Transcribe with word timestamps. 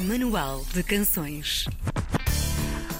Manual 0.00 0.64
de 0.72 0.84
Canções. 0.84 1.66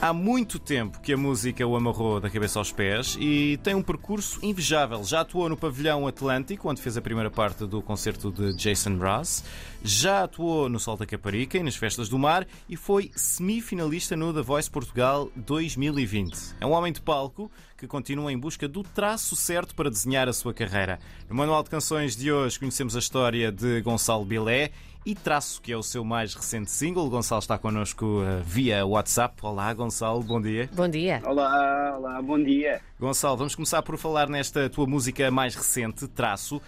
Há 0.02 0.12
muito 0.12 0.58
tempo 0.58 1.00
que 1.00 1.12
a 1.12 1.16
música 1.16 1.64
o 1.64 1.76
amarrou 1.76 2.20
da 2.20 2.28
cabeça 2.28 2.58
aos 2.58 2.72
pés 2.72 3.16
e 3.20 3.56
tem 3.62 3.74
um 3.74 3.82
percurso 3.82 4.38
invejável. 4.44 5.04
Já 5.04 5.20
atuou 5.20 5.48
no 5.48 5.56
Pavilhão 5.56 6.08
Atlântico, 6.08 6.68
onde 6.68 6.82
fez 6.82 6.96
a 6.96 7.00
primeira 7.00 7.30
parte 7.30 7.66
do 7.66 7.80
concerto 7.82 8.32
de 8.32 8.52
Jason 8.54 8.90
Mraz. 8.90 9.44
Já 9.82 10.24
atuou 10.24 10.68
no 10.68 10.80
Sol 10.80 10.96
da 10.96 11.06
Caparica 11.06 11.56
e 11.56 11.62
nas 11.62 11.76
Festas 11.76 12.08
do 12.08 12.18
Mar 12.18 12.46
e 12.68 12.76
foi 12.76 13.12
semifinalista 13.14 14.16
no 14.16 14.34
The 14.34 14.42
Voice 14.42 14.70
Portugal 14.70 15.30
2020. 15.36 16.56
É 16.60 16.66
um 16.66 16.72
homem 16.72 16.92
de 16.92 17.00
palco 17.00 17.50
que 17.78 17.86
continua 17.86 18.32
em 18.32 18.36
busca 18.36 18.66
do 18.66 18.82
traço 18.82 19.36
certo 19.36 19.72
para 19.72 19.88
desenhar 19.88 20.28
a 20.28 20.32
sua 20.32 20.52
carreira. 20.52 20.98
No 21.30 21.36
Manual 21.36 21.62
de 21.62 21.70
Canções 21.70 22.16
de 22.16 22.32
hoje 22.32 22.58
conhecemos 22.58 22.96
a 22.96 22.98
história 22.98 23.52
de 23.52 23.80
Gonçalo 23.82 24.24
Bilé 24.24 24.72
e 25.06 25.14
Traço, 25.14 25.62
que 25.62 25.70
é 25.70 25.76
o 25.76 25.82
seu 25.82 26.04
mais 26.04 26.34
recente 26.34 26.72
single. 26.72 27.06
O 27.06 27.08
Gonçalo 27.08 27.38
está 27.38 27.56
connosco 27.56 28.04
uh, 28.04 28.42
via 28.44 28.84
WhatsApp. 28.84 29.36
Olá, 29.42 29.72
Gonçalo, 29.72 30.24
bom 30.24 30.40
dia. 30.40 30.68
Bom 30.74 30.88
dia. 30.88 31.22
Olá, 31.24 31.96
olá, 31.96 32.20
bom 32.20 32.42
dia. 32.42 32.80
Gonçalo, 32.98 33.36
vamos 33.36 33.54
começar 33.54 33.80
por 33.82 33.96
falar 33.96 34.28
nesta 34.28 34.68
tua 34.68 34.86
música 34.86 35.30
mais 35.30 35.54
recente, 35.54 36.08
Traço. 36.08 36.56
Uh, 36.56 36.60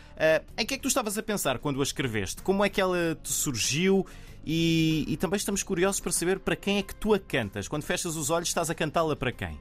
em 0.56 0.64
que 0.64 0.74
é 0.74 0.76
que 0.76 0.82
tu 0.82 0.88
estavas 0.88 1.18
a 1.18 1.22
pensar 1.24 1.58
quando 1.58 1.80
a 1.80 1.82
escreveste? 1.82 2.40
Como 2.40 2.64
é 2.64 2.68
que 2.68 2.80
ela 2.80 3.18
te 3.20 3.32
surgiu? 3.32 4.06
E, 4.46 5.04
e 5.08 5.16
também 5.16 5.36
estamos 5.36 5.64
curiosos 5.64 6.00
para 6.00 6.12
saber 6.12 6.38
para 6.38 6.54
quem 6.54 6.78
é 6.78 6.82
que 6.82 6.94
tu 6.94 7.12
a 7.12 7.18
cantas. 7.18 7.66
Quando 7.66 7.82
fechas 7.82 8.14
os 8.14 8.30
olhos, 8.30 8.48
estás 8.48 8.70
a 8.70 8.74
cantá-la 8.74 9.14
para 9.16 9.32
quem? 9.32 9.58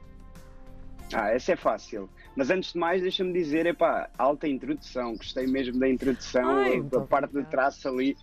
Ah, 1.12 1.30
essa 1.30 1.52
é 1.52 1.56
fácil. 1.56 2.08
Mas 2.36 2.50
antes 2.50 2.72
de 2.72 2.78
mais, 2.78 3.02
deixa-me 3.02 3.32
dizer, 3.32 3.66
epá, 3.66 4.08
alta 4.16 4.46
introdução. 4.48 5.16
Gostei 5.16 5.46
mesmo 5.46 5.78
da 5.78 5.88
introdução, 5.88 6.48
Ai, 6.58 6.82
a, 6.96 7.00
parte 7.00 7.32
de 7.32 7.44
traço 7.44 7.88
ali. 7.88 8.16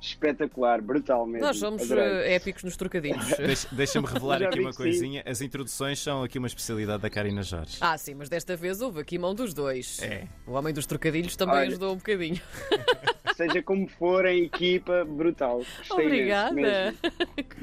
Espetacular, 0.00 0.82
brutal 0.82 1.24
mesmo. 1.24 1.46
Nós 1.46 1.58
somos 1.58 1.82
Adorei. 1.82 2.04
eh, 2.04 2.34
épicos 2.34 2.64
nos 2.64 2.76
trocadilhos. 2.76 3.24
Deixa- 3.38 3.68
Deixa-me 3.70 4.04
revelar 4.10 4.42
aqui 4.42 4.58
uma 4.58 4.70
que 4.70 4.76
sim. 4.76 4.82
coisinha. 4.82 5.22
As 5.24 5.40
introduções 5.40 6.00
são 6.00 6.24
aqui 6.24 6.38
uma 6.38 6.48
especialidade 6.48 7.00
da 7.02 7.08
Karina 7.08 7.40
Jorge. 7.44 7.78
ah, 7.80 7.96
sim, 7.96 8.12
mas 8.14 8.28
desta 8.28 8.56
vez 8.56 8.80
houve 8.80 9.00
aqui 9.00 9.16
mão 9.16 9.32
dos 9.32 9.54
dois. 9.54 10.02
É. 10.02 10.24
O 10.44 10.54
homem 10.54 10.74
dos 10.74 10.86
trocadilhos 10.86 11.36
também 11.36 11.54
Olha. 11.54 11.68
ajudou 11.68 11.92
um 11.92 11.96
bocadinho. 11.98 12.40
Seja 13.36 13.62
como 13.62 13.86
for, 13.88 14.26
em 14.26 14.42
equipa, 14.46 15.04
brutal. 15.04 15.58
Gostei 15.78 16.04
Obrigada. 16.06 16.52
Mesmo. 16.52 16.98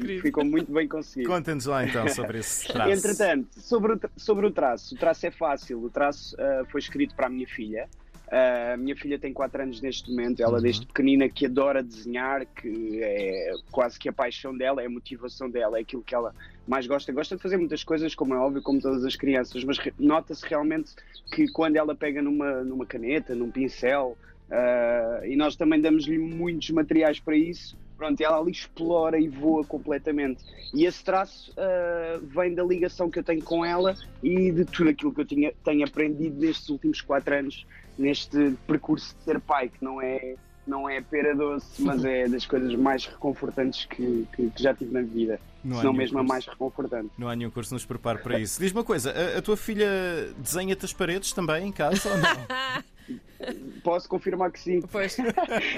Mesmo. 0.08 0.22
Ficou 0.22 0.46
muito 0.46 0.72
bem 0.72 0.88
conseguido. 0.88 1.30
Conta-nos 1.30 1.66
lá 1.66 1.86
então 1.86 2.08
sobre 2.10 2.40
esse 2.40 2.68
traço. 2.72 2.92
Entretanto, 2.92 3.48
sobre 3.60 3.94
o, 3.94 4.00
sobre 4.18 4.46
o 4.48 4.52
traço, 4.52 4.96
o 4.96 4.98
traço 4.98 5.26
é 5.28 5.32
fácil. 5.32 5.84
O 5.84 5.90
traço 5.90 6.36
ah, 6.40 6.64
foi 6.70 6.80
escrito 6.80 7.16
para 7.16 7.28
a 7.28 7.30
minha 7.30 7.48
filha. 7.48 7.88
Ah, 8.32 8.74
a 8.74 8.78
minha 8.78 8.96
filha 8.96 9.18
tem 9.18 9.34
4 9.34 9.64
anos 9.64 9.82
neste 9.82 10.10
momento, 10.12 10.42
ela 10.44 10.58
Uhum. 10.58 10.62
desde 10.64 10.86
pequenina 10.86 11.28
que 11.28 11.48
adora 11.48 11.82
desenhar, 11.82 12.46
que 12.46 13.00
é 13.02 13.54
quase 13.72 13.98
que 13.98 14.08
a 14.08 14.14
paixão 14.14 14.56
dela, 14.56 14.84
é 14.84 14.86
a 14.86 14.90
motivação 14.90 15.50
dela, 15.50 15.80
é 15.80 15.82
aquilo 15.82 16.04
que 16.04 16.14
ela 16.14 16.34
mais 16.68 16.86
gosta. 16.86 17.12
Gosta 17.12 17.36
de 17.36 17.42
fazer 17.42 17.58
muitas 17.58 17.84
coisas, 17.84 18.14
como 18.14 18.36
é 18.36 18.38
óbvio, 18.38 18.62
como 18.62 18.80
todas 18.80 19.04
as 19.04 19.16
crianças, 19.16 19.64
mas 19.64 19.80
re- 19.80 19.94
nota-se 19.98 20.46
realmente 20.46 20.92
que 21.34 21.48
quando 21.52 21.76
ela 21.78 21.96
pega 21.96 22.22
numa, 22.22 22.64
numa 22.64 22.86
caneta, 22.86 23.34
num 23.34 23.50
pincel, 23.50 24.16
ah, 24.52 25.22
e 25.26 25.36
nós 25.36 25.56
também 25.56 25.82
damos-lhe 25.82 26.20
muitos 26.20 26.70
materiais 26.70 27.20
para 27.20 27.36
isso, 27.36 27.76
pronto, 28.00 28.20
ela 28.22 28.40
ali 28.40 28.52
explora 28.52 29.20
e 29.20 29.28
voa 29.28 29.64
completamente. 29.66 30.42
E 30.74 30.86
esse 30.86 31.04
traço 31.04 31.54
ah, 31.58 32.18
vem 32.24 32.56
da 32.56 32.64
ligação 32.64 33.10
que 33.12 33.20
eu 33.20 33.24
tenho 33.24 33.44
com 33.44 33.64
ela 33.66 33.96
e 34.24 34.52
de 34.52 34.64
tudo 34.66 34.90
aquilo 34.90 35.14
que 35.14 35.22
eu 35.22 35.26
tinha, 35.26 35.54
tenho 35.64 35.86
aprendido 35.86 36.40
nestes 36.40 36.70
últimos 36.70 37.02
quatro 37.02 37.36
anos, 37.36 37.68
neste 37.98 38.56
percurso 38.66 39.14
de 39.18 39.24
ser 39.26 39.40
pai, 39.42 39.68
que 39.68 39.84
não 39.84 40.02
é, 40.02 40.36
não 40.66 40.90
é 40.90 41.02
pera 41.02 41.36
doce, 41.36 41.66
mas 41.84 42.06
é 42.06 42.28
das 42.30 42.46
coisas 42.46 42.74
mais 42.76 43.06
reconfortantes 43.06 43.84
que, 43.86 44.26
que- 44.34 44.50
que 44.50 44.64
já 44.64 44.74
tive 44.74 44.94
na 44.94 45.02
vida. 45.02 45.40
Não 45.62 45.78
se 45.80 45.84
não 45.84 45.92
mesmo 45.92 46.20
a 46.20 46.24
mais 46.24 46.46
reconfortante. 46.48 47.10
Não 47.18 47.28
há 47.28 47.36
nenhum 47.36 47.50
curso 47.52 47.72
que 47.72 47.74
nos 47.74 47.86
prepare 47.86 48.20
para 48.20 48.40
isso. 48.40 48.58
Diz-me 48.62 48.78
uma 48.80 48.86
coisa, 48.86 49.12
a, 49.12 49.40
a 49.40 49.42
tua 49.42 49.58
filha 49.58 49.88
desenha-te 50.38 50.86
as 50.86 50.94
paredes 50.94 51.34
também 51.34 51.68
em 51.68 51.72
casa 51.74 52.08
ou 52.10 52.18
não? 52.18 52.48
Posso 53.84 54.10
confirmar 54.10 54.52
que 54.52 54.60
sim, 54.60 54.82
Pois, 54.92 55.16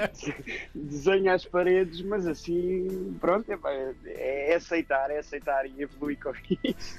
desenha 0.73 1.33
as 1.33 1.45
paredes, 1.45 2.01
mas 2.01 2.25
assim, 2.25 3.15
pronto, 3.21 3.51
é, 3.51 3.57
pá, 3.57 3.69
é 4.05 4.55
aceitar, 4.55 5.11
é 5.11 5.19
aceitar 5.19 5.65
e 5.67 5.83
evoluir 5.83 6.17
com 6.19 6.33
isso. 6.63 6.97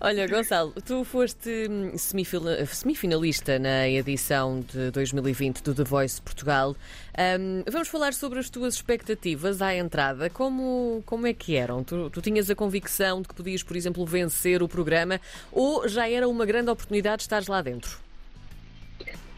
olha, 0.00 0.26
Gonçalo, 0.26 0.72
tu 0.84 1.04
foste 1.04 1.68
hum, 1.70 1.92
semifinalista 1.96 3.58
na 3.60 3.88
edição 3.88 4.60
de 4.60 4.90
2020 4.90 5.62
do 5.62 5.72
The 5.72 5.84
Voice 5.84 6.20
Portugal. 6.20 6.74
Hum, 7.16 7.62
vamos 7.70 7.86
falar 7.86 8.12
sobre 8.12 8.40
as 8.40 8.50
tuas 8.50 8.74
expectativas 8.74 9.62
à 9.62 9.72
entrada. 9.74 10.28
Como, 10.28 11.02
como 11.06 11.28
é 11.28 11.32
que 11.32 11.54
eram? 11.54 11.84
Tu, 11.84 12.10
tu 12.10 12.20
tinhas 12.20 12.50
a 12.50 12.56
convicção 12.56 13.22
de 13.22 13.28
que 13.28 13.34
podias, 13.34 13.62
por 13.62 13.76
exemplo, 13.76 14.04
vencer 14.04 14.64
o 14.64 14.68
programa 14.68 15.20
ou 15.52 15.86
já 15.88 16.08
era 16.08 16.28
uma 16.28 16.44
grande 16.44 16.70
oportunidade 16.70 17.22
estares 17.22 17.46
lá 17.46 17.62
dentro? 17.62 18.05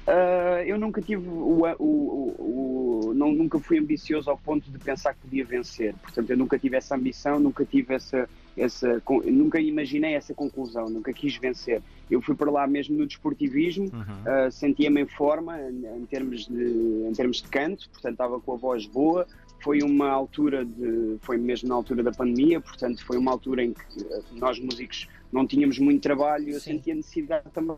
Uh, 0.08 0.62
eu 0.64 0.78
nunca 0.78 1.02
tive 1.02 1.28
o, 1.28 1.64
o- 1.64 1.76
o- 1.78 3.08
o- 3.10 3.14
não, 3.14 3.30
nunca 3.30 3.58
fui 3.58 3.78
ambicioso 3.78 4.30
ao 4.30 4.38
ponto 4.38 4.70
de 4.70 4.78
pensar 4.78 5.12
que 5.12 5.20
podia 5.20 5.44
vencer. 5.44 5.94
Portanto, 6.02 6.30
eu 6.30 6.36
nunca 6.36 6.58
tive 6.58 6.76
essa 6.78 6.94
ambição, 6.96 7.38
nunca 7.38 7.62
tive 7.66 7.94
essa, 7.94 8.26
essa 8.56 9.02
nunca 9.26 9.60
imaginei 9.60 10.14
essa 10.14 10.32
conclusão, 10.32 10.88
nunca 10.88 11.12
quis 11.12 11.36
vencer. 11.36 11.82
Eu 12.10 12.22
fui 12.22 12.34
para 12.34 12.50
lá 12.50 12.66
mesmo 12.66 12.96
no 12.96 13.06
desportivismo, 13.06 13.84
Uhum. 13.92 14.46
uh, 14.46 14.50
sentia-me 14.50 15.02
em 15.02 15.06
forma 15.06 15.60
em, 15.60 15.84
em 16.00 16.06
termos 16.06 16.46
de, 16.46 16.64
em 17.06 17.12
termos 17.12 17.42
de 17.42 17.48
canto, 17.48 17.90
portanto 17.90 18.12
estava 18.12 18.40
com 18.40 18.54
a 18.54 18.56
voz 18.56 18.86
boa. 18.86 19.26
Foi 19.60 19.80
uma 19.82 20.08
altura 20.08 20.64
de, 20.64 21.16
foi 21.20 21.36
mesmo 21.36 21.68
na 21.68 21.74
altura 21.74 22.02
da 22.02 22.12
pandemia, 22.12 22.60
portanto 22.62 23.04
foi 23.04 23.18
uma 23.18 23.30
altura 23.32 23.62
em 23.64 23.74
que 23.74 24.06
nós 24.38 24.58
músicos 24.58 25.06
não 25.30 25.46
tínhamos 25.46 25.78
muito 25.78 26.00
trabalho. 26.00 26.48
Eu 26.48 26.60
Sim. 26.60 26.74
sentia 26.76 26.94
necessidade 26.94 27.44
também 27.52 27.76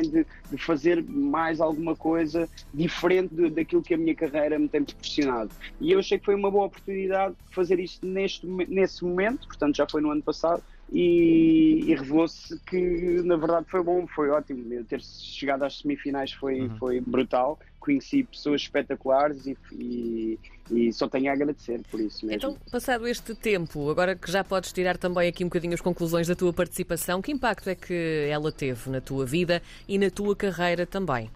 de, 0.00 0.26
de 0.50 0.56
fazer 0.58 1.04
mais 1.04 1.60
alguma 1.60 1.94
coisa 1.94 2.48
diferente 2.72 3.34
de- 3.34 3.50
daquilo 3.50 3.82
que 3.82 3.92
a 3.94 3.98
minha 3.98 4.14
carreira 4.14 4.58
me 4.58 4.68
tem 4.68 4.82
proporcionado. 4.82 5.50
E 5.80 5.92
eu 5.92 5.98
achei 5.98 6.18
que 6.18 6.24
foi 6.24 6.34
uma 6.34 6.50
boa 6.50 6.66
oportunidade 6.66 7.34
fazer 7.54 7.78
isto 7.78 8.06
neste, 8.06 8.46
nesse 8.46 9.04
momento, 9.04 9.46
portanto 9.46 9.76
já 9.76 9.86
foi 9.88 10.00
no 10.00 10.10
ano 10.10 10.22
passado, 10.22 10.62
e, 10.90 11.84
e 11.86 11.94
revelou-se 11.94 12.58
que 12.66 13.22
na 13.24 13.36
verdade 13.36 13.66
foi 13.70 13.82
bom, 13.82 14.06
foi 14.06 14.30
ótimo. 14.30 14.72
Eu 14.72 14.84
ter 14.84 15.00
chegado 15.02 15.62
às 15.64 15.78
semifinais 15.78 16.32
foi, 16.32 16.60
Uhum. 16.62 16.76
foi 16.78 17.00
brutal. 17.00 17.58
Conheci 17.82 18.22
pessoas 18.22 18.62
espetaculares 18.62 19.44
e, 19.46 19.58
e- 19.72 20.38
e 20.70 20.92
só 20.92 21.08
tenho 21.08 21.28
a 21.30 21.34
agradecer 21.34 21.80
por 21.90 21.98
isso 22.00 22.24
mesmo. 22.24 22.36
Então, 22.52 22.56
passado 22.70 23.06
este 23.08 23.34
tempo, 23.34 23.90
agora 23.90 24.14
que 24.14 24.30
já 24.30 24.44
podes 24.44 24.72
tirar 24.72 24.96
também 24.96 25.28
aqui 25.28 25.42
um 25.44 25.48
bocadinho 25.48 25.74
as 25.74 25.80
conclusões 25.80 26.28
da 26.28 26.36
tua 26.36 26.52
participação, 26.52 27.20
que 27.20 27.32
impacto 27.32 27.68
é 27.68 27.74
que 27.74 28.28
ela 28.30 28.52
teve 28.52 28.88
na 28.88 29.00
tua 29.00 29.26
vida 29.26 29.60
e 29.88 29.98
na 29.98 30.08
tua 30.10 30.36
carreira 30.36 30.86
também? 30.86 31.28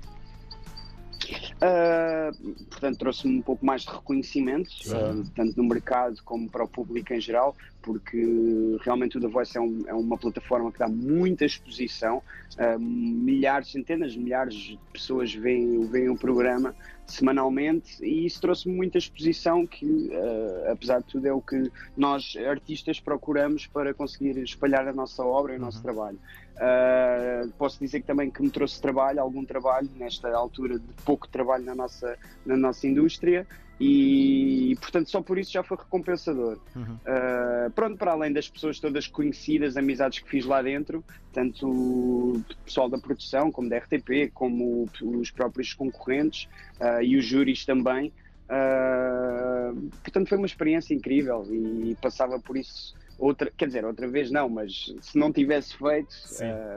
Uh, 1.56 2.54
portanto, 2.70 2.98
trouxe-me 2.98 3.38
um 3.38 3.42
pouco 3.42 3.64
mais 3.66 3.82
de 3.82 3.88
reconhecimento, 3.90 4.70
uh, 4.86 5.24
tanto 5.34 5.56
no 5.60 5.64
mercado 5.68 6.22
como 6.24 6.48
para 6.48 6.62
o 6.62 6.68
público 6.68 7.12
em 7.12 7.20
geral, 7.20 7.56
porque 7.86 8.76
realmente 8.82 9.16
o 9.16 9.20
The 9.20 9.28
Voice 9.28 9.56
é, 9.56 9.60
um- 9.60 9.84
é 9.86 9.94
uma 9.94 10.18
plataforma 10.18 10.72
que 10.72 10.78
dá 10.80 10.88
muita 10.88 11.44
exposição, 11.44 12.18
uh, 12.18 12.78
milhares, 12.80 13.70
centenas 13.70 14.12
de 14.14 14.18
milhares 14.18 14.54
de 14.54 14.78
pessoas 14.92 15.32
veem, 15.32 15.86
veem 15.86 16.08
o 16.10 16.16
programa 16.18 16.74
semanalmente 17.06 18.04
e 18.04 18.26
isso 18.26 18.40
trouxe-me 18.40 18.74
muita 18.74 18.98
exposição 18.98 19.64
que, 19.64 19.86
uh, 19.86 20.72
apesar 20.72 20.98
de 20.98 21.04
tudo, 21.04 21.26
é 21.28 21.32
o 21.32 21.40
que 21.40 21.70
nós 21.96 22.36
artistas 22.48 22.98
procuramos 22.98 23.68
para 23.68 23.94
conseguir 23.94 24.36
espalhar 24.42 24.88
a 24.88 24.92
nossa 24.92 25.22
obra 25.24 25.54
e 25.54 25.56
o 25.56 25.60
nosso 25.60 25.80
trabalho. 25.80 26.18
Uh, 26.56 27.52
posso 27.52 27.78
dizer 27.78 28.00
que 28.00 28.06
também 28.06 28.30
que 28.30 28.42
me 28.42 28.50
trouxe 28.50 28.82
trabalho, 28.82 29.20
algum 29.20 29.44
trabalho 29.44 29.88
nesta 29.94 30.34
altura 30.34 30.78
de 30.80 30.92
pouco 31.04 31.28
trabalho 31.28 31.64
na 31.64 31.74
nossa, 31.76 32.18
na 32.44 32.56
nossa 32.56 32.88
indústria 32.88 33.46
e, 33.78 34.76
portanto 34.80 35.10
só 35.10 35.20
por 35.20 35.38
isso 35.38 35.52
já 35.52 35.62
foi 35.62 35.76
recompensador. 35.76 36.58
Uhum. 36.74 36.94
Uh, 36.94 37.70
pronto, 37.72 37.96
para 37.96 38.12
além 38.12 38.32
das 38.32 38.48
pessoas 38.48 38.80
todas 38.80 39.06
conhecidas, 39.06 39.76
amizades 39.76 40.20
que 40.20 40.28
fiz 40.28 40.46
lá 40.46 40.62
dentro, 40.62 41.04
tanto 41.32 41.68
o 41.68 42.44
pessoal 42.64 42.88
da 42.88 42.98
produção 42.98 43.52
como 43.52 43.68
da 43.68 43.78
RTP, 43.78 44.30
como 44.32 44.88
os 45.02 45.30
próprios 45.30 45.74
concorrentes 45.74 46.48
uh, 46.80 47.02
e 47.02 47.16
os 47.16 47.24
júris 47.24 47.64
também. 47.64 48.12
Uh, 48.46 49.90
portanto 50.02 50.28
foi 50.28 50.38
uma 50.38 50.46
experiência 50.46 50.94
incrível 50.94 51.44
e 51.50 51.96
passava 52.00 52.38
por 52.38 52.56
isso 52.56 52.94
outra, 53.18 53.50
quer 53.54 53.66
dizer, 53.66 53.84
outra 53.84 54.06
vez 54.06 54.30
não, 54.30 54.48
mas 54.48 54.94
se 55.00 55.18
não 55.18 55.32
tivesse 55.32 55.76
feito, 55.76 56.14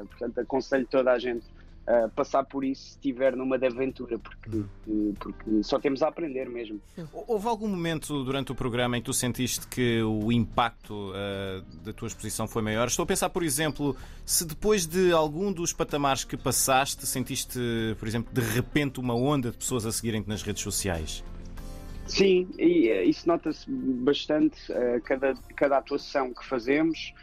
portanto 0.09 0.39
aconselho 0.39 0.87
toda 0.87 1.11
a 1.11 1.19
gente 1.19 1.45
a 1.89 2.07
passar 2.09 2.43
por 2.43 2.63
isso 2.63 2.83
se 2.83 2.89
estiver 2.91 3.35
numa 3.35 3.57
de 3.57 3.65
aventura, 3.65 4.19
porque, 4.19 4.63
Uhum. 4.85 5.15
porque 5.19 5.63
só 5.63 5.79
temos 5.79 6.03
a 6.03 6.07
aprender 6.07 6.47
mesmo. 6.47 6.79
Houve 7.11 7.47
algum 7.47 7.67
momento 7.67 8.23
durante 8.23 8.51
o 8.51 8.55
programa 8.55 8.95
em 8.95 9.01
que 9.01 9.05
tu 9.05 9.13
sentiste 9.13 9.67
que 9.67 10.03
o 10.03 10.31
impacto 10.31 10.93
uh, 11.09 11.61
da 11.83 11.91
tua 11.91 12.07
exposição 12.07 12.47
foi 12.47 12.61
maior? 12.61 12.87
Estou 12.87 13.03
a 13.03 13.07
pensar, 13.07 13.29
por 13.31 13.41
exemplo, 13.41 13.95
se 14.23 14.45
depois 14.45 14.85
de 14.85 15.11
algum 15.11 15.51
dos 15.51 15.73
patamares 15.73 16.23
que 16.23 16.37
passaste, 16.37 17.07
sentiste, 17.07 17.59
por 17.97 18.07
exemplo, 18.07 18.31
de 18.31 18.41
repente 18.41 18.99
uma 18.99 19.15
onda 19.15 19.49
de 19.49 19.57
pessoas 19.57 19.83
a 19.83 19.91
seguirem-te 19.91 20.29
nas 20.29 20.43
redes 20.43 20.61
sociais? 20.61 21.23
Sim, 22.05 22.47
e 22.57 22.91
uh, 22.91 23.09
isso 23.09 23.27
nota-se 23.27 23.65
bastante 23.69 24.59
uh, 24.71 25.01
cada, 25.03 25.33
cada 25.55 25.77
atuação 25.79 26.33
que 26.33 26.45
fazemos. 26.45 27.13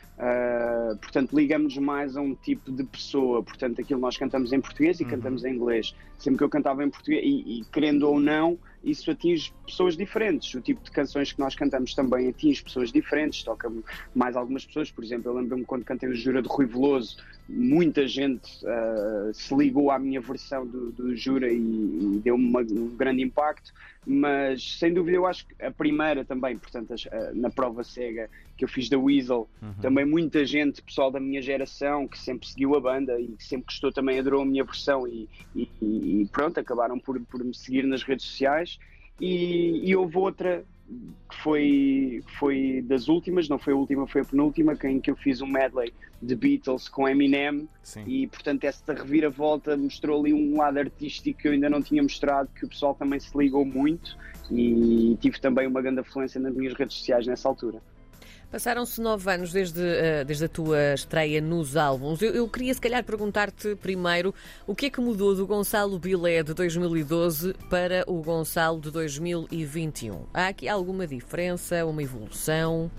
Uh, 0.86 0.96
portanto, 0.96 1.34
ligamos 1.34 1.76
mais 1.78 2.16
a 2.16 2.20
um 2.20 2.34
tipo 2.34 2.70
de 2.70 2.84
pessoa. 2.84 3.42
Portanto, 3.42 3.80
aquilo 3.80 4.00
nós 4.00 4.16
cantamos 4.16 4.52
em 4.52 4.60
português 4.60 5.00
e 5.00 5.04
uhum. 5.04 5.10
cantamos 5.10 5.44
em 5.44 5.54
inglês. 5.54 5.94
Sempre 6.18 6.38
que 6.38 6.44
eu 6.44 6.48
cantava 6.48 6.84
em 6.84 6.90
português, 6.90 7.22
e, 7.24 7.60
e, 7.60 7.64
querendo 7.72 8.04
ou 8.04 8.20
não, 8.20 8.58
isso 8.86 9.10
atinge 9.10 9.52
pessoas 9.66 9.96
diferentes. 9.96 10.54
O 10.54 10.60
tipo 10.60 10.82
de 10.82 10.90
canções 10.92 11.32
que 11.32 11.40
nós 11.40 11.54
cantamos 11.56 11.92
também 11.92 12.28
atinge 12.28 12.62
pessoas 12.62 12.92
diferentes, 12.92 13.42
toca 13.42 13.70
mais 14.14 14.36
algumas 14.36 14.64
pessoas. 14.64 14.90
Por 14.90 15.02
exemplo, 15.02 15.30
eu 15.30 15.34
lembro-me 15.34 15.64
quando 15.64 15.84
cantei 15.84 16.08
o 16.08 16.14
Jura 16.14 16.40
de 16.40 16.48
Rui 16.48 16.66
Veloso, 16.66 17.16
muita 17.48 18.06
gente 18.06 18.48
uh, 18.64 19.34
se 19.34 19.54
ligou 19.54 19.90
à 19.90 19.98
minha 19.98 20.20
versão 20.20 20.64
do, 20.64 20.92
do 20.92 21.16
Jura 21.16 21.52
e, 21.52 21.56
e 21.56 22.20
deu-me 22.22 22.56
um 22.56 22.96
grande 22.96 23.22
impacto. 23.22 23.72
Mas 24.08 24.78
sem 24.78 24.94
dúvida, 24.94 25.16
eu 25.16 25.26
acho 25.26 25.44
que 25.48 25.64
a 25.64 25.70
primeira 25.70 26.24
também, 26.24 26.56
portanto, 26.56 26.94
na 27.34 27.50
prova 27.50 27.82
cega 27.82 28.30
que 28.56 28.64
eu 28.64 28.68
fiz 28.68 28.88
da 28.88 28.96
Weasel, 28.96 29.48
uhum. 29.60 29.74
também 29.82 30.04
muita 30.04 30.46
gente, 30.46 30.80
pessoal 30.80 31.10
da 31.10 31.18
minha 31.18 31.42
geração, 31.42 32.06
que 32.06 32.16
sempre 32.16 32.46
seguiu 32.46 32.76
a 32.76 32.80
banda 32.80 33.20
e 33.20 33.26
que 33.28 33.44
sempre 33.44 33.66
gostou 33.66 33.92
também, 33.92 34.18
adorou 34.18 34.42
a 34.42 34.46
minha 34.46 34.62
versão 34.64 35.08
e, 35.08 35.28
e, 35.54 35.68
e 35.82 36.28
pronto, 36.30 36.58
acabaram 36.58 36.98
por, 37.00 37.20
por 37.22 37.42
me 37.42 37.52
seguir 37.52 37.82
nas 37.84 38.04
redes 38.04 38.24
sociais. 38.24 38.75
E, 39.20 39.88
e 39.88 39.96
houve 39.96 40.16
outra 40.18 40.64
que 41.28 41.36
foi, 41.42 42.22
foi 42.38 42.84
das 42.86 43.08
últimas, 43.08 43.48
não 43.48 43.58
foi 43.58 43.72
a 43.72 43.76
última, 43.76 44.06
foi 44.06 44.20
a 44.20 44.24
penúltima, 44.24 44.78
em 44.84 45.00
que 45.00 45.10
eu 45.10 45.16
fiz 45.16 45.40
um 45.40 45.46
medley 45.46 45.92
de 46.22 46.34
Beatles 46.34 46.88
com 46.88 47.08
Eminem 47.08 47.68
Sim. 47.82 48.04
e 48.06 48.26
portanto 48.28 48.64
esta 48.64 48.94
reviravolta 48.94 49.76
mostrou 49.76 50.20
ali 50.20 50.32
um 50.32 50.56
lado 50.56 50.78
artístico 50.78 51.40
que 51.40 51.48
eu 51.48 51.52
ainda 51.52 51.68
não 51.68 51.82
tinha 51.82 52.02
mostrado, 52.02 52.48
que 52.54 52.64
o 52.64 52.68
pessoal 52.68 52.94
também 52.94 53.18
se 53.18 53.36
ligou 53.36 53.64
muito 53.64 54.16
e 54.50 55.16
tive 55.20 55.40
também 55.40 55.66
uma 55.66 55.82
grande 55.82 56.00
afluência 56.00 56.40
nas 56.40 56.54
minhas 56.54 56.74
redes 56.74 56.96
sociais 56.96 57.26
nessa 57.26 57.48
altura. 57.48 57.82
Passaram-se 58.50 59.00
nove 59.00 59.30
anos 59.30 59.52
desde, 59.52 59.80
uh, 59.80 60.24
desde 60.24 60.44
a 60.44 60.48
tua 60.48 60.94
estreia 60.94 61.40
nos 61.40 61.76
álbuns. 61.76 62.22
Eu, 62.22 62.32
eu 62.32 62.48
queria, 62.48 62.72
se 62.72 62.80
calhar, 62.80 63.02
perguntar-te 63.04 63.74
primeiro 63.74 64.32
o 64.66 64.74
que 64.74 64.86
é 64.86 64.90
que 64.90 65.00
mudou 65.00 65.34
do 65.34 65.46
Gonçalo 65.46 65.98
Bilé 65.98 66.42
de 66.44 66.54
2012 66.54 67.54
para 67.68 68.04
o 68.06 68.22
Gonçalo 68.22 68.80
de 68.80 68.90
2021. 68.90 70.26
Há 70.32 70.48
aqui 70.48 70.68
alguma 70.68 71.06
diferença, 71.06 71.84
uma 71.84 72.02
evolução? 72.02 72.90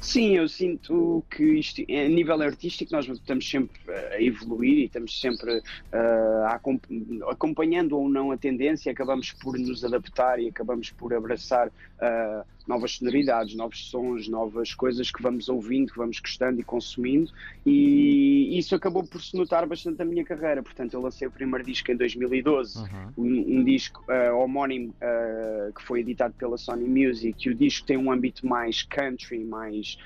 Sim, 0.00 0.36
eu 0.36 0.48
sinto 0.48 1.22
que 1.30 1.44
isto, 1.44 1.82
a 1.82 2.08
nível 2.08 2.40
artístico 2.42 2.90
nós 2.92 3.06
estamos 3.06 3.48
sempre 3.48 3.78
a 4.12 4.20
evoluir 4.20 4.78
e 4.78 4.84
estamos 4.86 5.20
sempre 5.20 5.58
uh, 5.58 7.28
acompanhando 7.28 7.96
ou 7.96 8.08
não 8.08 8.32
a 8.32 8.36
tendência, 8.36 8.90
acabamos 8.90 9.32
por 9.32 9.56
nos 9.56 9.84
adaptar 9.84 10.40
e 10.40 10.48
acabamos 10.48 10.90
por 10.90 11.14
abraçar 11.14 11.68
uh, 11.68 12.44
novas 12.68 12.92
sonoridades, 12.92 13.56
novos 13.56 13.88
sons, 13.90 14.28
novas 14.28 14.74
coisas 14.74 15.10
que 15.10 15.22
vamos 15.22 15.48
ouvindo, 15.48 15.90
que 15.90 15.98
vamos 15.98 16.20
gostando 16.20 16.60
e 16.60 16.62
consumindo, 16.62 17.32
e 17.64 18.58
isso 18.58 18.74
acabou 18.74 19.02
por 19.02 19.22
se 19.22 19.34
notar 19.36 19.66
bastante 19.66 19.98
na 19.98 20.04
minha 20.04 20.24
carreira. 20.24 20.62
Portanto, 20.62 20.92
eu 20.92 21.00
lancei 21.00 21.26
o 21.26 21.30
primeiro 21.30 21.64
disco 21.64 21.90
em 21.90 21.96
2012, 21.96 22.78
uhum. 22.78 22.86
um, 23.16 23.58
um, 23.58 23.64
disco 23.64 24.04
uh, 24.08 24.36
homónimo 24.36 24.94
uh, 25.00 25.72
que 25.72 25.82
foi 25.82 26.00
editado 26.00 26.34
pela 26.34 26.58
Sony 26.58 26.84
Music, 26.84 27.48
e 27.48 27.50
o 27.50 27.54
disco 27.54 27.86
tem 27.86 27.96
um 27.96 28.12
âmbito 28.12 28.46
mais 28.46 28.82
country, 28.82 29.42
mais 29.42 29.96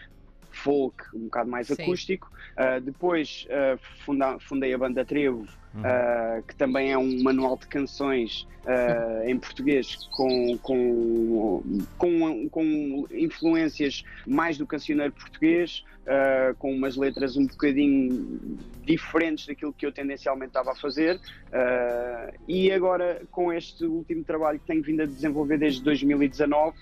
folk, 0.53 1.05
um 1.15 1.25
bocado 1.25 1.51
mais 1.51 1.67
Sim. 1.67 1.75
acústico. 1.75 2.31
Uh, 2.53 2.81
depois 2.81 3.47
uh, 3.49 3.79
funda, 4.05 4.39
fundei 4.39 4.73
a 4.73 4.79
banda 4.79 5.05
Trevo, 5.05 5.47
uh, 5.79 6.43
que 6.43 6.55
também 6.55 6.93
é 6.93 6.99
um 6.99 7.23
manual 7.23 7.57
de 7.57 7.67
canções 7.67 8.47
em 9.27 9.37
português 9.41 10.09
com, 10.13 10.57
com, 10.59 11.63
com, 11.99 12.49
com, 12.49 13.07
influências 13.11 14.05
mais 14.25 14.57
do 14.57 14.65
cancioneiro 14.65 15.13
português, 15.13 15.85
com 16.61 16.73
umas 16.73 16.97
letras 16.97 17.37
um 17.37 17.45
bocadinho 17.45 18.57
diferentes 18.85 19.49
daquilo 19.49 19.73
que 19.73 19.85
eu 19.85 19.91
tendencialmente 19.91 20.51
estava 20.51 20.71
a 20.71 20.77
fazer. 20.77 21.19
e 22.47 22.71
agora, 22.71 23.23
com 23.33 23.53
este 23.53 23.85
último 23.85 24.23
trabalho 24.23 24.61
que 24.61 24.67
tenho 24.67 24.81
vindo 24.81 25.03
a 25.03 25.07
desenvolver 25.07 25.59
desde 25.59 25.83
2019, 25.83 26.77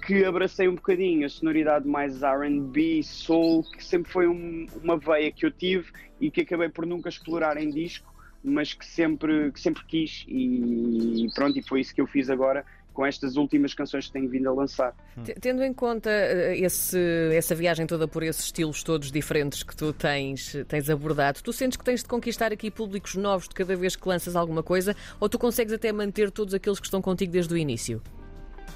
que 0.00 0.24
abracei 0.24 0.66
um 0.66 0.74
bocadinho 0.74 1.26
a 1.26 1.28
sonoridade 1.28 1.86
mais 1.86 2.22
RB, 2.22 3.02
soul, 3.02 3.62
que 3.62 3.84
sempre 3.84 4.10
foi 4.10 4.26
um, 4.26 4.66
uma 4.82 4.96
veia 4.96 5.30
que 5.30 5.44
eu 5.46 5.50
tive 5.50 5.92
e 6.20 6.30
que 6.30 6.40
acabei 6.40 6.68
por 6.68 6.86
nunca 6.86 7.08
explorar 7.08 7.56
em 7.56 7.70
disco, 7.70 8.09
mas 8.42 8.72
que 8.72 8.86
sempre, 8.86 9.52
que 9.52 9.60
sempre 9.60 9.84
quis 9.86 10.24
e 10.28 11.28
pronto, 11.34 11.58
e 11.58 11.62
foi 11.62 11.80
isso 11.80 11.94
que 11.94 12.00
eu 12.00 12.06
fiz 12.06 12.30
agora 12.30 12.64
com 12.92 13.06
estas 13.06 13.36
últimas 13.36 13.72
canções 13.72 14.06
que 14.06 14.12
tenho 14.12 14.28
vindo 14.28 14.48
a 14.48 14.52
lançar. 14.52 14.94
Tendo 15.40 15.62
em 15.62 15.72
conta 15.72 16.10
eh, 16.10 16.58
esse, 16.58 16.98
essa 17.32 17.54
viagem 17.54 17.86
toda 17.86 18.06
por 18.08 18.22
esses 18.22 18.46
estilos 18.46 18.82
todos 18.82 19.10
diferentes 19.10 19.62
que 19.62 19.74
tu 19.74 19.92
tens, 19.92 20.56
tens 20.68 20.90
abordado, 20.90 21.40
tu 21.42 21.52
sentes 21.52 21.76
que 21.76 21.84
tens 21.84 22.02
de 22.02 22.08
conquistar 22.08 22.52
aqui 22.52 22.70
públicos 22.70 23.14
novos 23.14 23.48
de 23.48 23.54
cada 23.54 23.76
vez 23.76 23.96
que 23.96 24.08
lanças 24.08 24.36
alguma 24.36 24.62
coisa 24.62 24.94
ou 25.18 25.28
tu 25.28 25.38
consegues 25.38 25.72
até 25.72 25.92
manter 25.92 26.30
todos 26.30 26.52
aqueles 26.52 26.80
que 26.80 26.86
estão 26.86 27.00
contigo 27.00 27.32
desde 27.32 27.54
o 27.54 27.56
início? 27.56 28.02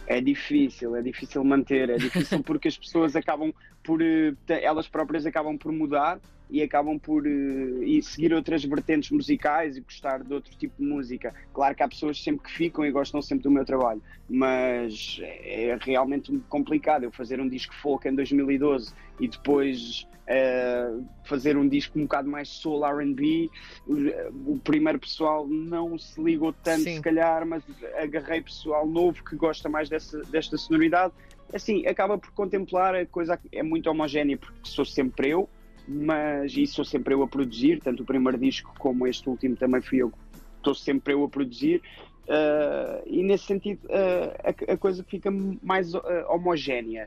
É 0.06 0.20
difícil, 0.20 0.94
é 0.96 1.02
difícil 1.02 1.42
manter, 1.42 1.90
é 1.90 1.96
difícil 1.96 2.42
porque 2.44 2.68
as 2.68 2.78
pessoas 2.78 3.16
acabam 3.16 3.52
por, 3.82 4.00
eh, 4.00 4.34
elas 4.48 4.86
próprias 4.86 5.26
acabam 5.26 5.58
por 5.58 5.72
mudar 5.72 6.20
e 6.50 6.62
acabam 6.62 6.98
por 6.98 7.26
uh, 7.26 7.82
e 7.82 8.02
seguir 8.02 8.32
outras 8.32 8.64
vertentes 8.64 9.10
musicais 9.10 9.76
e 9.76 9.80
gostar 9.80 10.22
de 10.22 10.32
outro 10.32 10.54
tipo 10.56 10.74
de 10.78 10.86
música. 10.86 11.34
Claro 11.52 11.74
que 11.74 11.82
há 11.82 11.88
pessoas 11.88 12.22
sempre 12.22 12.46
que 12.46 12.52
ficam 12.52 12.84
e 12.84 12.90
gostam 12.90 13.20
sempre 13.22 13.44
do 13.44 13.50
meu 13.50 13.64
trabalho, 13.64 14.02
mas 14.28 15.20
é 15.22 15.76
realmente 15.80 16.36
complicado 16.48 17.04
eu 17.04 17.10
fazer 17.10 17.40
um 17.40 17.48
disco 17.48 17.74
folk 17.74 18.06
em 18.06 18.14
2012 18.14 18.92
e 19.20 19.28
depois 19.28 20.06
uh, 20.24 21.04
fazer 21.24 21.56
um 21.56 21.68
disco 21.68 21.98
um 21.98 22.02
bocado 22.02 22.28
mais 22.28 22.48
soul 22.48 22.84
R&B. 22.84 23.50
O, 23.86 24.52
o, 24.52 24.58
primeiro 24.58 24.98
pessoal 24.98 25.46
não 25.46 25.98
se 25.98 26.20
ligou 26.22 26.52
tanto, 26.52 26.84
Sim. 26.84 26.96
se 26.96 27.00
calhar, 27.00 27.46
mas 27.46 27.62
agarrei 27.96 28.40
pessoal 28.40 28.86
novo 28.86 29.22
que 29.24 29.36
gosta 29.36 29.68
mais 29.68 29.88
dessa, 29.88 30.22
desta 30.24 30.56
sonoridade. 30.56 31.12
Assim, 31.52 31.86
acaba 31.86 32.18
por 32.18 32.30
contemplar 32.32 32.94
a 32.94 33.06
coisa 33.06 33.38
é 33.52 33.62
muito 33.62 33.88
homogénea, 33.88 34.36
porque 34.36 34.54
sou 34.64 34.84
sempre 34.84 35.30
eu, 35.30 35.48
mas 35.86 36.56
e 36.56 36.66
sou 36.66 36.84
sempre 36.84 37.14
eu 37.14 37.22
a 37.22 37.28
produzir, 37.28 37.80
tanto 37.80 38.02
o 38.02 38.06
primeiro 38.06 38.38
disco 38.38 38.74
como 38.78 39.06
este 39.06 39.28
último 39.28 39.56
também 39.56 39.80
fui 39.80 39.98
eu, 39.98 40.12
estou 40.56 40.74
sempre 40.74 41.14
eu 41.14 41.24
a 41.24 41.28
produzir. 41.28 41.82
Uh, 42.24 43.04
e 43.06 43.22
nesse 43.22 43.44
sentido 43.44 43.80
uh, 43.84 44.68
a, 44.68 44.72
a, 44.72 44.76
coisa 44.78 45.04
fica 45.04 45.30
mais 45.62 45.92
uh, 45.92 46.00
homogénea 46.30 47.06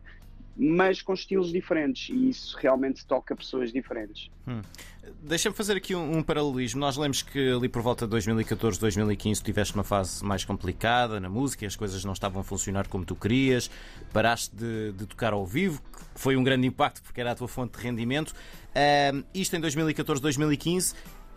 mas 0.57 1.01
com 1.01 1.13
estilos 1.13 1.51
diferentes 1.51 2.09
e 2.09 2.29
isso 2.29 2.57
realmente 2.59 3.05
toca 3.05 3.35
pessoas 3.35 3.71
diferentes. 3.71 4.29
Hum. 4.47 4.61
Deixa-me 5.21 5.55
fazer 5.55 5.77
aqui 5.77 5.95
um, 5.95 6.17
um, 6.17 6.23
paralelismo. 6.23 6.79
Nós 6.79 6.97
lemos 6.97 7.21
que 7.21 7.51
ali 7.51 7.69
por 7.69 7.81
volta 7.81 8.05
de 8.05 8.11
2014, 8.11 8.79
2015 8.79 9.43
tiveste 9.43 9.73
uma 9.75 9.83
fase 9.83 10.25
mais 10.25 10.43
complicada 10.43 11.19
na 11.19 11.29
música, 11.29 11.65
as 11.65 11.75
coisas 11.75 12.03
não 12.03 12.13
estavam 12.13 12.41
a 12.41 12.43
funcionar 12.43 12.87
como 12.87 13.05
tu 13.05 13.15
querias, 13.15 13.69
paraste 14.11 14.55
de, 14.55 14.91
de 14.93 15.05
tocar 15.05 15.31
ao 15.31 15.45
vivo, 15.45 15.81
que 15.81 16.19
foi 16.19 16.35
um 16.35 16.43
grande 16.43 16.67
impacto 16.67 17.01
porque 17.03 17.21
era 17.21 17.31
a 17.31 17.35
tua 17.35 17.47
fonte 17.47 17.77
de 17.77 17.83
rendimento. 17.83 18.33
Uh, 18.77 19.25
isto 19.33 19.55
em 19.55 19.59
2014, 19.59 20.21
2015. 20.21 20.93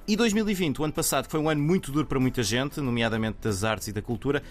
E 0.07 0.17
2020, 0.17 0.81
o 0.81 0.85
ano 0.85 0.93
passado, 0.93 1.25
que 1.25 1.31
foi 1.31 1.41
um 1.41 1.49
ano 1.49 1.63
muito 1.63 1.91
duro 1.91 2.07
para 2.07 2.21
muita 2.21 2.43
gente, 2.43 2.81
nomeadamente 2.81 3.39
das 3.41 3.65
artes 3.65 3.89
e 3.89 3.93
da 3.93 4.03
cultura, 4.03 4.43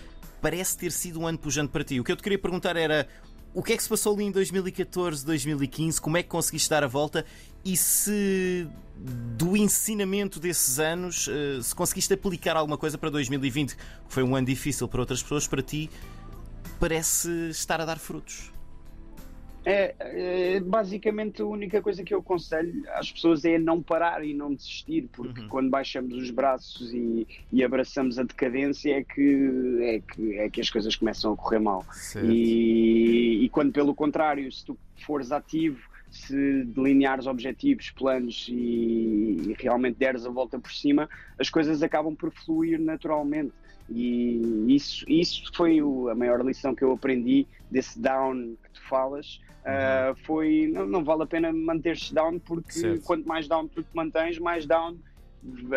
parece 0.42 0.78
ter 0.78 0.92
sido 0.92 1.20
um 1.20 1.28
ano 1.28 1.38
pujante 1.38 1.70
para 1.70 1.84
ti. 1.84 2.00
O 2.00 2.04
que 2.04 2.12
eu 2.12 2.16
te 2.16 2.24
queria 2.24 2.40
perguntar 2.40 2.76
era 2.78 3.08
o 3.54 3.62
que 3.62 3.74
é 3.74 3.78
que 3.78 3.84
se 3.84 3.90
passou 3.90 4.16
ali 4.16 4.24
em 4.24 4.32
2014, 4.32 5.26
2015? 5.26 6.00
Como 6.00 6.18
é 6.18 6.24
que 6.24 6.30
conseguiste 6.30 6.70
dar 6.70 6.84
a 6.84 6.88
volta? 6.88 7.26
E 7.66 7.76
se 7.76 8.68
do 8.96 9.58
ensinamento 9.58 10.40
desses 10.40 10.80
anos, 10.80 11.28
eh, 11.28 11.62
se 11.62 11.76
conseguiste 11.76 12.14
aplicar 12.14 12.56
alguma 12.56 12.78
coisa 12.78 12.98
para 12.98 13.10
2020, 13.10 13.76
que 13.76 13.82
foi 14.08 14.24
um 14.24 14.36
ano 14.36 14.48
difícil 14.48 14.88
para 14.88 15.02
outras 15.02 15.22
pessoas, 15.22 15.48
para 15.48 15.62
ti 15.62 15.90
parece 16.80 17.50
estar 17.50 17.82
a 17.82 17.86
dar 17.86 18.00
frutos? 18.00 18.52
É, 19.70 19.94
é, 20.00 20.60
basicamente 20.60 21.44
a 21.44 21.46
única 21.46 21.80
coisa 21.80 22.04
que 22.04 22.12
eu 22.12 22.20
aconselho 22.20 22.84
às 22.96 23.12
pessoas 23.12 23.46
é 23.46 23.60
não 23.60 23.84
parar 23.84 24.26
e 24.26 24.34
não 24.34 24.52
desistir, 24.52 25.08
porque 25.12 25.42
uhum. 25.42 25.48
quando 25.48 25.70
baixamos 25.70 26.16
os 26.16 26.32
braços 26.32 26.92
e, 26.92 27.28
e, 27.54 27.64
abraçamos 27.64 28.18
a 28.18 28.24
decadência 28.24 28.98
é 28.98 29.04
que, 29.04 29.80
é, 29.82 30.00
que, 30.00 30.40
é 30.40 30.50
que 30.50 30.60
as 30.60 30.72
coisas 30.72 30.96
começam 30.96 31.34
a 31.34 31.38
correr 31.38 31.60
mal. 31.60 31.86
E, 32.24 33.46
e, 33.46 33.50
quando 33.50 33.72
pelo 33.72 33.94
contrário, 33.94 34.52
se 34.52 34.66
tu 34.66 34.76
fores 35.06 35.32
ativo, 35.32 35.80
se 36.10 36.64
delineares 36.64 37.28
objetivos, 37.28 37.92
planos 37.92 38.48
e, 38.50 38.54
e 38.54 39.56
realmente 39.60 40.00
deres 40.00 40.26
a 40.26 40.32
volta 40.32 40.58
por 40.58 40.72
cima, 40.72 41.08
as 41.38 41.48
coisas 41.48 41.84
acabam 41.84 42.16
por 42.16 42.32
fluir 42.32 42.80
naturalmente. 42.80 43.54
E 43.92 44.76
isso, 44.76 45.06
isso 45.10 45.52
foi 45.54 45.82
o, 45.82 46.10
a 46.10 46.16
maior 46.16 46.44
lição 46.46 46.76
que 46.76 46.84
eu 46.84 46.92
aprendi 46.92 47.48
desse 47.70 48.00
down 48.00 48.56
que 48.64 48.70
tu 48.72 48.82
falas. 48.88 49.42
Uh, 49.60 50.16
foi 50.24 50.70
não, 50.74 50.88
não, 50.88 51.04
vale 51.04 51.24
a 51.24 51.26
pena 51.26 51.52
manter-se 51.52 52.14
down 52.14 52.40
porque 52.40 52.72
certo. 52.72 53.04
quanto 53.04 53.28
mais 53.28 53.48
down 53.48 53.68
tu 53.68 53.84
te 53.84 53.90
mantens, 53.94 54.40
mais 54.40 54.66
down 54.66 54.98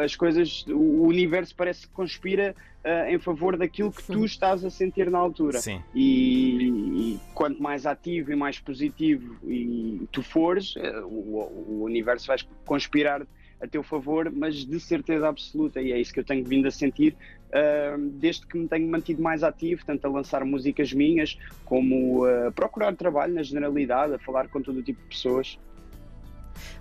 as 0.02 0.16
coisas, 0.16 0.64
o 0.68 1.02
universo 1.06 1.54
parece 1.54 1.86
que 1.86 1.92
conspira 1.92 2.54
uh, 2.84 3.08
em 3.08 3.18
favor 3.18 3.56
daquilo 3.56 3.92
que 3.92 4.02
tu 4.04 4.24
estás 4.24 4.64
a 4.64 4.70
sentir 4.70 5.10
na 5.10 5.18
altura. 5.18 5.60
Sim. 5.60 5.80
E, 5.94 6.68
e 6.68 7.20
quanto 7.34 7.62
mais 7.62 7.86
ativo 7.86 8.32
e 8.32 8.36
mais 8.36 8.58
positivo 8.58 9.36
e 9.44 10.06
tu 10.10 10.22
fores, 10.22 10.74
uh, 10.76 11.06
o, 11.06 11.80
o, 11.80 11.84
universo 11.84 12.26
vai 12.26 12.38
conspirar 12.64 13.22
a 13.62 13.68
teu 13.68 13.82
favor, 13.82 14.30
mas 14.30 14.56
de 14.66 14.80
certeza 14.80 15.28
absoluta, 15.28 15.80
e 15.80 15.92
é 15.92 16.00
isso 16.00 16.12
que 16.12 16.20
eu 16.20 16.24
tenho 16.24 16.44
vindo 16.44 16.66
a 16.66 16.70
sentir 16.70 17.14
uh, 17.48 17.98
desde 18.14 18.46
que 18.46 18.58
me 18.58 18.66
tenho 18.66 18.88
mantido 18.90 19.22
mais 19.22 19.44
ativo, 19.44 19.84
tanto 19.86 20.06
a 20.06 20.10
lançar 20.10 20.44
músicas 20.44 20.92
minhas, 20.92 21.38
como 21.64 22.24
a 22.24 22.50
procurar 22.50 22.94
trabalho 22.96 23.34
na 23.34 23.42
generalidade, 23.42 24.14
a 24.14 24.18
falar 24.18 24.48
com 24.48 24.60
todo 24.60 24.82
tipo 24.82 25.00
de 25.02 25.08
pessoas. 25.08 25.58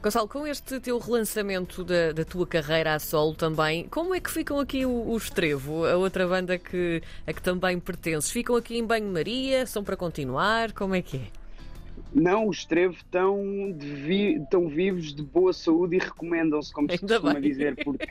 Gonçalo, 0.02 0.28
com 0.28 0.46
este 0.48 0.80
teu 0.80 0.98
relançamento 0.98 1.84
da, 1.84 2.12
da, 2.12 2.26
tua 2.26 2.46
carreira 2.46 2.96
a 2.96 3.00
solo 3.00 3.36
também, 3.36 3.88
como 3.88 4.14
é 4.16 4.20
que 4.20 4.32
ficam 4.32 4.60
aqui 4.60 4.86
os 4.86 5.30
Trevo, 5.30 5.86
a 5.86 5.96
outra 5.96 6.28
banda 6.28 6.58
que, 6.58 7.02
a 7.26 7.32
que 7.32 7.42
também 7.42 7.80
pertences? 7.80 8.32
Ficam 8.32 8.56
aqui 8.56 8.78
em 8.78 8.86
banho-maria? 8.86 9.66
São 9.66 9.84
para 9.84 9.96
continuar? 9.96 10.74
Como 10.74 10.96
é 10.96 11.02
que 11.02 11.18
é? 11.18 11.41
Não, 12.14 12.48
os 12.48 12.66
Trevo 12.66 12.96
estão, 12.96 13.74
vi, 13.78 14.36
estão 14.36 14.68
vivos, 14.68 15.14
de 15.14 15.24
boa 15.24 15.54
saúde 15.54 15.96
e 15.96 16.00
recomendam-se, 16.00 16.74
como 16.74 16.90
se 16.90 16.96
Ainda 16.96 17.08
costuma 17.16 17.34
bem. 17.34 17.42
dizer, 17.42 17.76
porque, 17.84 18.10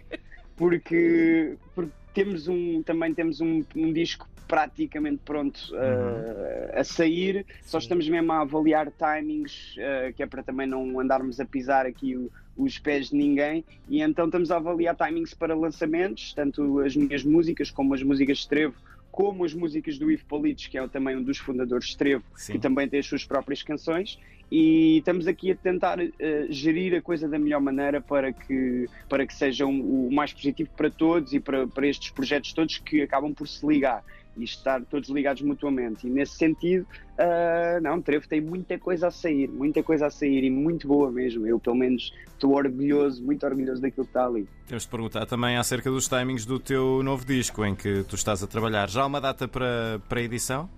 porque, 0.57 1.57
porque 1.75 1.93
temos 2.15 2.49
um, 2.49 2.83
também 2.83 3.13
temos 3.15 3.41
um, 3.41 3.63
um 3.77 3.93
disco 3.93 4.29
praticamente 4.49 5.21
pronto 5.25 5.59
uh, 5.75 6.79
a 6.79 6.83
sair, 6.83 7.47
só 7.63 7.79
estamos 7.79 8.09
mesmo 8.09 8.33
a 8.33 8.41
avaliar 8.41 8.91
timings, 8.91 9.77
uh, 9.77 10.13
que 10.13 10.25
é 10.25 10.27
para 10.27 10.43
também 10.43 10.67
não 10.67 10.99
andarmos 10.99 11.39
a 11.39 11.45
pisar 11.45 11.87
aqui 11.87 12.17
o, 12.17 12.31
os 12.57 12.77
pés 12.79 13.11
de 13.11 13.17
ninguém, 13.17 13.65
e 13.89 14.03
então 14.03 14.25
estamos 14.27 14.51
a 14.51 14.57
avaliar 14.57 14.97
timings 14.97 15.35
para 15.35 15.55
lançamentos, 15.55 16.35
tanto 16.35 16.81
as 16.81 16.97
minhas 16.97 17.23
músicas 17.23 17.71
como 17.71 17.95
as 17.95 18.03
músicas 18.03 18.39
de 18.39 18.49
Trevo, 18.49 18.75
como 19.11 19.45
as 19.45 19.53
músicas 19.53 19.99
do 19.99 20.11
Ivo 20.11 20.25
Politos, 20.27 20.67
que 20.67 20.79
é 20.79 20.89
também 20.89 21.17
um 21.17 21.23
dos 21.23 21.39
fundadores 21.39 21.89
de 21.89 21.97
Trevo, 21.97 22.25
Sim. 22.35 22.53
que 22.53 22.59
também 22.59 22.89
tem 22.89 23.01
as 23.01 23.07
suas 23.07 23.25
próprias 23.25 23.63
canções, 23.63 24.19
e 24.51 24.99
estamos 24.99 25.27
aqui 25.27 25.53
a 25.53 25.57
tentar 25.57 25.99
uh, 26.01 26.11
gerir 26.49 26.95
a 26.95 27.01
coisa 27.01 27.29
da 27.29 27.39
melhor 27.39 27.61
maneira 27.61 28.01
para 28.01 28.33
que, 28.33 28.89
para 29.09 29.25
que 29.25 29.33
seja 29.33 29.65
um, 29.65 30.07
o 30.07 30.13
mais 30.13 30.33
positivo 30.33 30.71
para 30.77 30.91
todos 30.91 31.33
e 31.33 31.39
para, 31.39 31.69
para 31.69 31.87
estes 31.87 32.11
projetos 32.11 32.53
todos 32.53 32.79
que 32.79 33.03
acabam 33.03 33.33
por 33.33 33.47
se 33.47 33.65
ligar 33.65 34.05
e 34.37 34.45
estar 34.45 34.83
todos 34.85 35.09
ligados 35.09 35.43
mutuamente. 35.43 36.07
E 36.07 36.11
nesse 36.11 36.37
sentido, 36.37 36.87
uh, 37.19 37.81
não, 37.83 38.01
Trevo 38.01 38.29
tem 38.29 38.41
muita 38.41 38.79
coisa 38.79 39.09
a 39.09 39.11
sair, 39.11 39.49
muita 39.49 39.83
coisa 39.83 40.07
a 40.07 40.11
sair 40.11 40.45
e 40.45 40.51
muito 40.51 40.87
boa 40.89 41.11
mesmo. 41.11 41.47
Eu, 41.47 41.59
pelo 41.59 41.77
menos, 41.77 42.13
estou 42.27 42.55
orgulhoso, 42.55 43.23
muito 43.23 43.45
orgulhoso 43.45 43.81
daquilo 43.83 44.05
que 44.05 44.11
está 44.11 44.27
ali. 44.27 44.49
Temos 44.67 44.85
de 44.85 44.89
perguntar 44.89 45.27
também 45.27 45.57
acerca 45.57 45.91
dos 45.91 46.09
timings 46.09 46.45
do 46.47 46.59
teu 46.59 47.03
novo 47.03 47.25
disco 47.25 47.65
em 47.65 47.75
que 47.75 48.05
tu 48.05 48.15
estás 48.15 48.43
a 48.43 48.47
trabalhar. 48.47 48.89
Já 48.89 49.03
há 49.03 49.07
uma 49.07 49.21
data 49.21 49.47
para, 49.47 50.01
para 50.09 50.21
a 50.21 50.23
edição? 50.23 50.69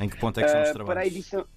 Em 0.00 0.08
que 0.08 0.18
ponto 0.18 0.40
é 0.40 0.42
que 0.42 0.48
são 0.48 0.62
os 0.62 0.72
trabalhos? 0.72 0.82
Uh, 0.82 0.94
para 0.94 1.00
a 1.00 1.06
edição 1.06 1.53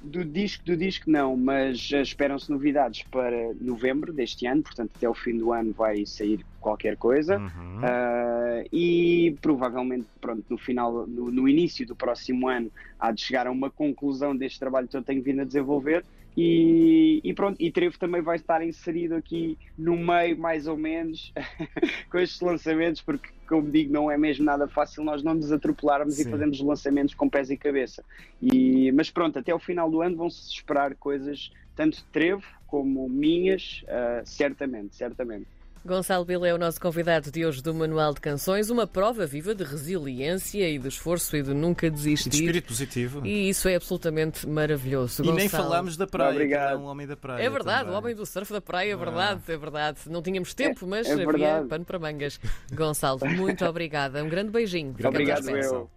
do 0.00 0.24
disco, 0.24 0.64
do 0.64 0.76
disco 0.76 1.10
não, 1.10 1.36
mas 1.36 1.90
esperam-se 1.90 2.50
novidades 2.50 3.02
para 3.10 3.52
novembro 3.60 4.12
deste 4.12 4.46
ano, 4.46 4.62
portanto 4.62 4.90
até 4.96 5.08
o 5.08 5.14
fim 5.14 5.36
do 5.36 5.52
ano 5.52 5.72
vai 5.72 6.04
sair 6.06 6.44
qualquer 6.60 6.96
coisa 6.96 7.38
uhum. 7.38 7.78
uh, 7.78 8.68
e 8.72 9.36
provavelmente 9.40 10.06
pronto, 10.20 10.44
no 10.48 10.58
final, 10.58 11.06
no, 11.06 11.30
no, 11.30 11.48
início 11.48 11.86
do 11.86 11.96
próximo 11.96 12.48
ano 12.48 12.70
há 12.98 13.10
de 13.10 13.20
chegar 13.20 13.46
a 13.46 13.50
uma 13.50 13.70
conclusão 13.70 14.36
deste 14.36 14.58
trabalho 14.58 14.86
que 14.88 14.96
eu 14.96 15.02
tenho 15.02 15.22
vindo 15.22 15.40
a 15.40 15.44
desenvolver 15.44 16.04
e, 16.36 17.20
e, 17.24 17.32
pronto, 17.32 17.56
e 17.58 17.72
Trevo 17.72 17.98
também 17.98 18.20
vai 18.20 18.36
estar 18.36 18.62
inserido 18.62 19.14
aqui 19.14 19.56
no 19.76 19.96
meio, 19.96 20.36
mais 20.38 20.66
ou 20.66 20.76
menos, 20.76 21.32
com 22.10 22.18
estes 22.18 22.40
lançamentos, 22.42 23.00
porque, 23.00 23.30
como 23.46 23.70
digo, 23.70 23.92
não 23.92 24.10
é 24.10 24.18
mesmo 24.18 24.44
nada 24.44 24.66
fácil 24.68 25.04
nós 25.04 25.22
não 25.22 25.34
nos 25.34 25.52
atropelarmos 25.52 26.14
Sim. 26.14 26.22
e 26.22 26.30
fazermos 26.30 26.60
lançamentos 26.60 27.14
com 27.14 27.28
pés 27.28 27.50
e 27.50 27.56
cabeça. 27.56 28.04
E, 28.40 28.92
mas 28.92 29.10
pronto, 29.10 29.38
até 29.38 29.54
o 29.54 29.58
final 29.58 29.90
do 29.90 30.02
ano 30.02 30.16
vão-se 30.16 30.52
esperar 30.52 30.94
coisas, 30.94 31.50
tanto 31.74 31.98
de 31.98 32.04
Trevo 32.04 32.44
como 32.66 33.08
minhas, 33.08 33.84
uh, 33.84 34.22
certamente, 34.24 34.96
certamente. 34.96 35.46
Gonçalo 35.86 36.24
Bila 36.24 36.48
é 36.48 36.52
o 36.52 36.58
nosso 36.58 36.80
convidado 36.80 37.30
de 37.30 37.46
hoje 37.46 37.62
do 37.62 37.72
Manual 37.72 38.12
de 38.12 38.20
Canções, 38.20 38.70
uma 38.70 38.88
prova 38.88 39.24
viva 39.24 39.54
de 39.54 39.62
resiliência 39.62 40.68
e 40.68 40.78
de 40.80 40.88
esforço 40.88 41.36
e 41.36 41.42
de 41.44 41.54
nunca 41.54 41.88
desistir. 41.88 42.26
E 42.26 42.30
de 42.30 42.36
espírito 42.38 42.66
positivo. 42.66 43.24
E 43.24 43.48
isso 43.48 43.68
é 43.68 43.76
absolutamente 43.76 44.48
maravilhoso. 44.48 45.22
E 45.22 45.26
Gonçalo. 45.26 45.38
nem 45.38 45.48
falámos 45.48 45.96
da 45.96 46.04
praia, 46.04 46.32
Obrigado. 46.32 46.72
é 46.72 46.76
um 46.76 46.86
homem 46.86 47.06
da 47.06 47.16
praia. 47.16 47.40
É 47.40 47.48
verdade, 47.48 47.84
também. 47.84 47.94
o 47.94 47.98
homem 47.98 48.14
do 48.16 48.26
surf 48.26 48.52
da 48.52 48.60
praia, 48.60 48.92
é 48.92 48.96
verdade, 48.96 49.40
é 49.46 49.56
verdade. 49.56 50.00
Não 50.06 50.20
tínhamos 50.20 50.54
tempo, 50.54 50.84
é, 50.86 50.88
mas 50.88 51.08
é 51.08 51.12
havia 51.12 51.64
pano 51.68 51.84
para 51.84 52.00
mangas. 52.00 52.40
Gonçalo, 52.72 53.20
muito 53.24 53.64
obrigada. 53.64 54.24
Um 54.24 54.28
grande 54.28 54.50
beijinho. 54.50 54.92
Obrigado, 55.04 55.48
eu. 55.50 55.88